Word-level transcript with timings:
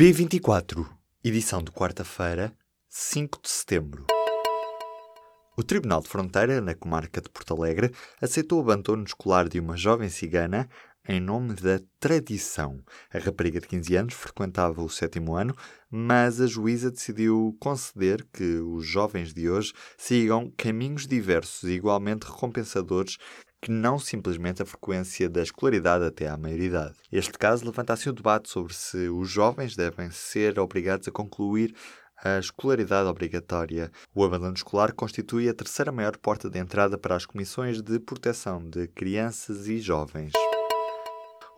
P24, 0.00 0.88
edição 1.22 1.62
de 1.62 1.70
quarta-feira, 1.70 2.56
5 2.88 3.38
de 3.42 3.50
setembro. 3.50 4.06
O 5.54 5.62
Tribunal 5.62 6.00
de 6.00 6.08
Fronteira, 6.08 6.58
na 6.58 6.74
comarca 6.74 7.20
de 7.20 7.28
Porto 7.28 7.52
Alegre, 7.52 7.92
aceitou 8.18 8.60
o 8.60 8.62
abandono 8.62 9.04
escolar 9.04 9.46
de 9.46 9.60
uma 9.60 9.76
jovem 9.76 10.08
cigana 10.08 10.70
em 11.06 11.20
nome 11.20 11.52
da 11.52 11.82
tradição. 11.98 12.82
A 13.12 13.18
rapariga 13.18 13.60
de 13.60 13.68
15 13.68 13.96
anos 13.96 14.14
frequentava 14.14 14.82
o 14.82 14.88
sétimo 14.88 15.34
ano, 15.34 15.54
mas 15.90 16.40
a 16.40 16.46
juíza 16.46 16.90
decidiu 16.90 17.54
conceder 17.60 18.26
que 18.32 18.58
os 18.58 18.86
jovens 18.86 19.34
de 19.34 19.50
hoje 19.50 19.74
sigam 19.98 20.50
caminhos 20.56 21.06
diversos 21.06 21.64
e 21.68 21.72
igualmente 21.72 22.24
recompensadores 22.24 23.18
que 23.60 23.70
não 23.70 23.98
simplesmente 23.98 24.62
a 24.62 24.66
frequência 24.66 25.28
da 25.28 25.42
escolaridade 25.42 26.04
até 26.04 26.28
à 26.28 26.36
maioridade. 26.36 26.94
Este 27.12 27.38
caso 27.38 27.64
levanta-se 27.64 28.08
o 28.08 28.12
debate 28.12 28.48
sobre 28.48 28.72
se 28.72 29.08
os 29.08 29.28
jovens 29.28 29.76
devem 29.76 30.10
ser 30.10 30.58
obrigados 30.58 31.06
a 31.08 31.12
concluir 31.12 31.74
a 32.22 32.38
escolaridade 32.38 33.08
obrigatória. 33.08 33.90
O 34.14 34.24
abandono 34.24 34.54
escolar 34.54 34.92
constitui 34.92 35.48
a 35.48 35.54
terceira 35.54 35.92
maior 35.92 36.16
porta 36.16 36.48
de 36.48 36.58
entrada 36.58 36.98
para 36.98 37.16
as 37.16 37.26
comissões 37.26 37.80
de 37.80 37.98
proteção 37.98 38.62
de 38.62 38.86
crianças 38.88 39.66
e 39.68 39.78
jovens. 39.78 40.32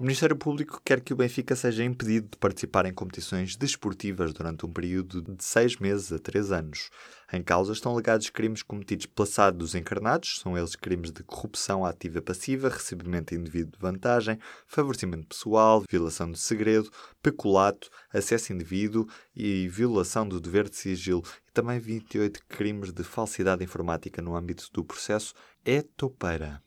O 0.02 0.04
Ministério 0.04 0.34
Público 0.34 0.82
quer 0.84 1.00
que 1.00 1.12
o 1.12 1.16
Benfica 1.16 1.54
seja 1.54 1.84
impedido 1.84 2.30
de 2.32 2.36
participar 2.36 2.86
em 2.86 2.92
competições 2.92 3.54
desportivas 3.54 4.32
durante 4.32 4.66
um 4.66 4.72
período 4.72 5.22
de 5.22 5.44
seis 5.44 5.76
meses 5.76 6.12
a 6.12 6.18
três 6.18 6.50
anos. 6.50 6.90
Em 7.32 7.40
causa 7.40 7.72
estão 7.72 7.92
alegados 7.92 8.28
crimes 8.28 8.64
cometidos 8.64 9.06
pela 9.06 9.26
SAD 9.26 9.58
dos 9.58 9.76
encarnados, 9.76 10.40
são 10.40 10.58
eles 10.58 10.74
crimes 10.74 11.12
de 11.12 11.22
corrupção 11.22 11.84
ativa 11.84 12.20
passiva, 12.20 12.68
recebimento 12.68 13.32
indevido 13.32 13.70
de 13.70 13.78
vantagem, 13.78 14.40
favorecimento 14.66 15.28
pessoal, 15.28 15.84
violação 15.88 16.32
de 16.32 16.40
segredo, 16.40 16.90
peculato, 17.22 17.88
acesso 18.12 18.52
indevido 18.52 19.08
e 19.36 19.68
violação 19.68 20.26
do 20.26 20.40
dever 20.40 20.68
de 20.68 20.78
sigilo, 20.78 21.22
e 21.48 21.52
também 21.52 21.78
28 21.78 22.44
crimes 22.48 22.92
de 22.92 23.04
falsidade 23.04 23.62
informática 23.62 24.20
no 24.20 24.34
âmbito 24.34 24.68
do 24.72 24.82
processo 24.82 25.32
é 25.64 25.80
topeira. 25.96 26.60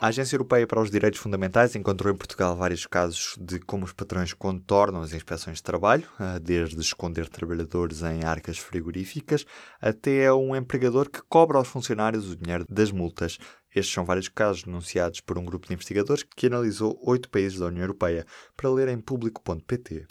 A 0.00 0.08
Agência 0.08 0.36
Europeia 0.36 0.64
para 0.64 0.80
os 0.80 0.92
Direitos 0.92 1.18
Fundamentais 1.18 1.74
encontrou 1.74 2.14
em 2.14 2.16
Portugal 2.16 2.56
vários 2.56 2.86
casos 2.86 3.34
de 3.40 3.58
como 3.58 3.84
os 3.84 3.92
patrões 3.92 4.32
contornam 4.32 5.00
as 5.00 5.12
inspeções 5.12 5.56
de 5.56 5.64
trabalho, 5.64 6.08
ah, 6.20 6.38
desde 6.38 6.80
esconder 6.80 7.28
trabalhadores 7.28 8.02
em 8.02 8.22
arcas 8.22 8.58
frigoríficas 8.58 9.44
até 9.80 10.32
um 10.32 10.54
empregador 10.54 11.10
que 11.10 11.20
cobra 11.28 11.58
aos 11.58 11.66
funcionários 11.66 12.30
o 12.30 12.36
dinheiro 12.36 12.64
das 12.68 12.92
multas. 12.92 13.38
Estes 13.74 13.92
são 13.92 14.04
vários 14.04 14.28
casos 14.28 14.62
denunciados 14.62 15.20
por 15.20 15.36
um 15.36 15.44
grupo 15.44 15.66
de 15.66 15.74
investigadores 15.74 16.22
que 16.22 16.46
analisou 16.46 16.96
oito 17.02 17.28
países 17.28 17.58
da 17.58 17.66
União 17.66 17.82
Europeia, 17.82 18.24
para 18.56 18.70
ler 18.70 18.86
em 18.86 19.00
público.pt. 19.00 20.06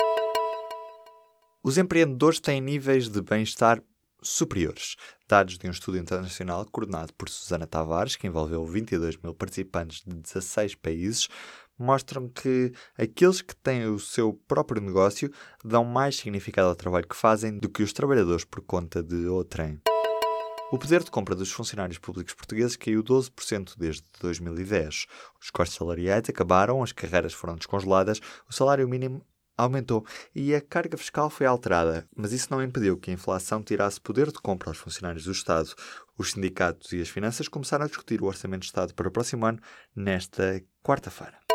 Os 1.63 1.77
empreendedores 1.77 2.41
têm 2.41 2.59
níveis 2.59 3.07
de 3.07 3.21
bem-estar 3.21 3.81
superiores. 4.21 4.95
Dados 5.27 5.57
de 5.57 5.67
um 5.67 5.71
estudo 5.71 5.97
internacional 5.97 6.65
coordenado 6.65 7.13
por 7.13 7.29
Susana 7.29 7.67
Tavares, 7.67 8.15
que 8.15 8.27
envolveu 8.27 8.65
22 8.65 9.17
mil 9.17 9.33
participantes 9.33 10.03
de 10.05 10.15
16 10.15 10.75
países, 10.75 11.27
mostram 11.77 12.27
que 12.27 12.71
aqueles 12.97 13.41
que 13.41 13.55
têm 13.55 13.85
o 13.85 13.99
seu 13.99 14.33
próprio 14.47 14.81
negócio 14.81 15.31
dão 15.63 15.83
mais 15.83 16.15
significado 16.15 16.69
ao 16.69 16.75
trabalho 16.75 17.07
que 17.07 17.15
fazem 17.15 17.57
do 17.57 17.69
que 17.69 17.83
os 17.83 17.93
trabalhadores 17.93 18.43
por 18.43 18.61
conta 18.61 19.03
de 19.03 19.27
outrem. 19.27 19.79
O 20.69 20.77
poder 20.77 21.01
de 21.01 21.09
compra 21.09 21.33
dos 21.33 21.49
funcionários 21.49 21.97
públicos 21.97 22.33
portugueses 22.33 22.75
caiu 22.75 23.01
12% 23.01 23.75
desde 23.77 24.03
2010. 24.19 25.05
Os 25.41 25.49
costos 25.49 25.77
salariais 25.77 26.23
acabaram, 26.27 26.83
as 26.83 26.91
carreiras 26.91 27.33
foram 27.33 27.55
descongeladas, 27.55 28.19
o 28.49 28.53
salário 28.53 28.87
mínimo 28.87 29.25
aumentou 29.57 30.05
e 30.35 30.53
a 30.53 30.61
carga 30.61 30.97
fiscal 30.97 31.29
foi 31.29 31.45
alterada, 31.45 32.07
mas 32.15 32.31
isso 32.31 32.47
não 32.51 32.63
impediu 32.63 32.97
que 32.97 33.09
a 33.09 33.13
inflação 33.13 33.63
tirasse 33.63 33.99
poder 33.99 34.27
de 34.31 34.39
compra 34.39 34.69
aos 34.69 34.77
funcionários 34.77 35.23
do 35.23 35.31
Estado. 35.31 35.73
Os 36.17 36.31
sindicatos 36.31 36.91
e 36.93 37.01
as 37.01 37.09
finanças 37.09 37.47
começaram 37.47 37.85
a 37.85 37.87
discutir 37.87 38.21
o 38.21 38.25
Orçamento 38.25 38.61
de 38.61 38.67
Estado 38.67 38.93
para 38.93 39.07
o 39.07 39.11
próximo 39.11 39.45
ano 39.45 39.59
nesta 39.95 40.63
quarta-feira. 40.83 41.46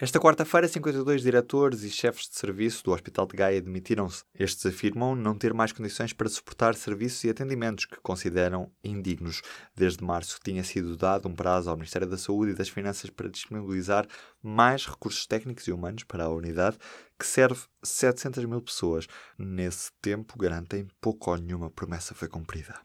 Esta 0.00 0.20
quarta-feira, 0.20 0.68
52 0.68 1.22
diretores 1.22 1.82
e 1.82 1.90
chefes 1.90 2.28
de 2.28 2.36
serviço 2.36 2.84
do 2.84 2.92
Hospital 2.92 3.26
de 3.26 3.36
Gaia 3.36 3.60
demitiram-se. 3.60 4.22
Estes 4.32 4.64
afirmam 4.66 5.16
não 5.16 5.36
ter 5.36 5.52
mais 5.52 5.72
condições 5.72 6.12
para 6.12 6.28
suportar 6.28 6.76
serviços 6.76 7.24
e 7.24 7.30
atendimentos 7.30 7.84
que 7.84 7.96
consideram 8.00 8.70
indignos. 8.84 9.42
Desde 9.74 10.04
março 10.04 10.38
tinha 10.40 10.62
sido 10.62 10.96
dado 10.96 11.28
um 11.28 11.34
prazo 11.34 11.68
ao 11.68 11.76
Ministério 11.76 12.06
da 12.06 12.16
Saúde 12.16 12.52
e 12.52 12.54
das 12.54 12.68
Finanças 12.68 13.10
para 13.10 13.28
disponibilizar 13.28 14.06
mais 14.40 14.86
recursos 14.86 15.26
técnicos 15.26 15.66
e 15.66 15.72
humanos 15.72 16.04
para 16.04 16.26
a 16.26 16.32
unidade, 16.32 16.78
que 17.18 17.26
serve 17.26 17.60
700 17.82 18.44
mil 18.44 18.62
pessoas. 18.62 19.08
Nesse 19.36 19.90
tempo, 20.00 20.38
garantem, 20.38 20.86
pouco 21.00 21.32
ou 21.32 21.36
nenhuma 21.36 21.70
promessa 21.70 22.14
foi 22.14 22.28
cumprida. 22.28 22.78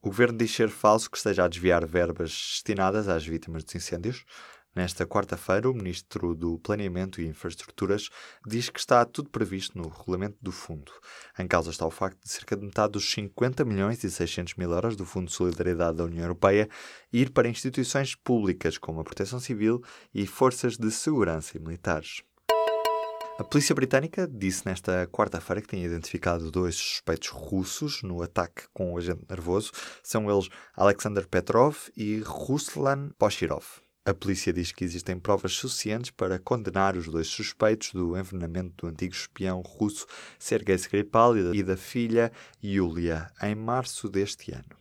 O 0.00 0.08
governo 0.08 0.38
diz 0.38 0.54
ser 0.54 0.68
falso 0.68 1.10
que 1.10 1.16
esteja 1.16 1.44
a 1.44 1.48
desviar 1.48 1.84
verbas 1.84 2.30
destinadas 2.30 3.08
às 3.08 3.26
vítimas 3.26 3.64
dos 3.64 3.74
incêndios. 3.74 4.24
Nesta 4.76 5.06
quarta-feira, 5.06 5.70
o 5.70 5.74
Ministro 5.74 6.34
do 6.34 6.58
Planeamento 6.58 7.18
e 7.18 7.26
Infraestruturas 7.26 8.10
diz 8.46 8.68
que 8.68 8.78
está 8.78 9.02
tudo 9.06 9.30
previsto 9.30 9.78
no 9.78 9.88
regulamento 9.88 10.36
do 10.42 10.52
fundo. 10.52 10.92
Em 11.38 11.48
causa 11.48 11.70
está 11.70 11.86
o 11.86 11.90
facto 11.90 12.22
de 12.22 12.28
cerca 12.28 12.54
de 12.54 12.62
metade 12.62 12.92
dos 12.92 13.10
50 13.10 13.64
milhões 13.64 14.04
e 14.04 14.10
600 14.10 14.54
mil 14.56 14.70
euros 14.70 14.94
do 14.94 15.06
Fundo 15.06 15.28
de 15.28 15.32
Solidariedade 15.32 15.96
da 15.96 16.04
União 16.04 16.24
Europeia 16.24 16.68
ir 17.10 17.30
para 17.30 17.48
instituições 17.48 18.14
públicas 18.14 18.76
como 18.76 19.00
a 19.00 19.04
Proteção 19.04 19.40
Civil 19.40 19.82
e 20.14 20.26
forças 20.26 20.76
de 20.76 20.90
segurança 20.90 21.56
e 21.56 21.60
militares. 21.60 22.22
A 23.38 23.44
polícia 23.44 23.74
britânica 23.74 24.28
disse 24.28 24.66
nesta 24.66 25.06
quarta-feira 25.06 25.62
que 25.62 25.68
tinha 25.68 25.86
identificado 25.86 26.50
dois 26.50 26.74
suspeitos 26.74 27.30
russos 27.30 28.02
no 28.02 28.22
ataque 28.22 28.64
com 28.74 28.92
o 28.92 28.98
agente 28.98 29.24
nervoso. 29.26 29.72
São 30.02 30.30
eles 30.30 30.50
Alexander 30.74 31.26
Petrov 31.26 31.76
e 31.96 32.20
Ruslan 32.20 33.08
Poshirov. 33.18 33.85
A 34.06 34.14
polícia 34.14 34.52
diz 34.52 34.70
que 34.70 34.84
existem 34.84 35.18
provas 35.18 35.54
suficientes 35.54 36.12
para 36.12 36.38
condenar 36.38 36.96
os 36.96 37.08
dois 37.08 37.26
suspeitos 37.26 37.92
do 37.92 38.16
envenenamento 38.16 38.86
do 38.86 38.86
antigo 38.86 39.12
espião 39.12 39.60
russo 39.62 40.06
Sergei 40.38 40.76
Skripal 40.76 41.36
e 41.36 41.60
da 41.60 41.76
filha 41.76 42.30
Yulia 42.62 43.26
em 43.42 43.56
março 43.56 44.08
deste 44.08 44.52
ano. 44.52 44.76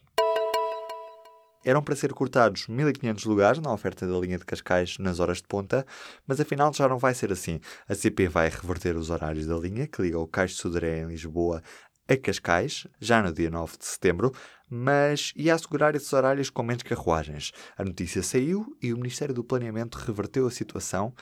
Eram 1.66 1.82
para 1.82 1.96
ser 1.96 2.14
cortados 2.14 2.68
1.500 2.68 3.26
lugares 3.26 3.60
na 3.60 3.74
oferta 3.74 4.06
da 4.06 4.16
linha 4.20 4.38
de 4.38 4.46
Cascais 4.46 5.00
nas 5.00 5.20
horas 5.20 5.38
de 5.38 5.48
ponta, 5.48 5.84
mas 6.28 6.40
afinal 6.40 6.72
já 6.72 6.88
não 6.88 7.00
vai 7.00 7.16
ser 7.16 7.32
assim. 7.32 7.60
A 7.90 7.96
CP 7.96 8.28
vai 8.28 8.48
reverter 8.48 8.96
os 8.96 9.10
horários 9.10 9.48
da 9.48 9.58
linha 9.58 9.88
que 9.88 10.04
liga 10.04 10.20
o 10.20 10.28
Caixo 10.28 10.54
de 10.54 10.62
Sodré 10.62 11.00
em 11.00 11.08
Lisboa 11.08 11.64
a 12.08 12.18
Cascais, 12.18 12.88
já 13.00 13.22
no 13.22 13.34
dia 13.34 13.50
9 13.50 13.78
de 13.78 13.86
setembro, 13.86 14.32
mas 14.70 15.34
ia 15.36 15.54
assegurar 15.54 15.96
esses 15.96 16.12
horários 16.14 16.50
com 16.50 16.64
menos 16.64 16.84
carruagens. 16.84 17.52
A 17.78 17.84
notícia 17.84 18.22
saiu 18.24 18.78
e 18.82 18.94
o 18.94 18.98
Ministério 18.98 19.34
do 19.34 19.44
Planeamento 19.44 19.98
reverteu 19.98 20.48
a 20.48 20.52
situação 20.52 21.14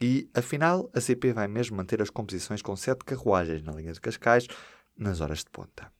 e, 0.00 0.28
afinal, 0.34 0.90
a 0.94 1.00
CP 1.00 1.32
vai 1.32 1.46
mesmo 1.46 1.76
manter 1.76 2.00
as 2.00 2.10
composições 2.10 2.62
com 2.62 2.74
sete 2.74 3.04
carruagens 3.04 3.62
na 3.62 3.72
linha 3.72 3.92
de 3.92 4.00
Cascais 4.00 4.46
nas 4.96 5.20
horas 5.20 5.40
de 5.40 5.50
ponta. 5.50 5.90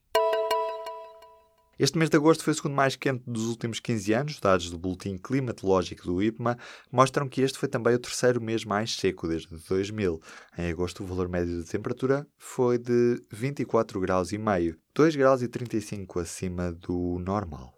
Este 1.83 1.97
mês 1.97 2.11
de 2.11 2.17
agosto 2.19 2.45
foi 2.45 2.53
o 2.53 2.55
segundo 2.55 2.75
mais 2.75 2.95
quente 2.95 3.23
dos 3.27 3.47
últimos 3.47 3.81
15 3.81 4.13
anos. 4.13 4.39
Dados 4.39 4.71
do 4.71 4.77
Boletim 4.77 5.17
Climatológico 5.17 6.05
do 6.05 6.23
IPMA 6.23 6.59
mostram 6.93 7.27
que 7.27 7.41
este 7.41 7.57
foi 7.57 7.71
também 7.71 7.95
o 7.95 7.99
terceiro 7.99 8.39
mês 8.39 8.67
mais 8.67 8.95
seco 8.97 9.27
desde 9.27 9.49
2000. 9.67 10.21
Em 10.59 10.71
agosto, 10.71 11.03
o 11.03 11.07
valor 11.07 11.27
médio 11.27 11.63
de 11.63 11.71
temperatura 11.71 12.27
foi 12.37 12.77
de 12.77 13.25
24 13.33 13.99
graus 13.99 14.31
e 14.31 14.37
meio, 14.37 14.77
2 14.95 15.17
graus 15.17 15.41
e 15.41 15.49
35 15.49 16.21
acima 16.21 16.71
do 16.71 17.19
normal. 17.19 17.73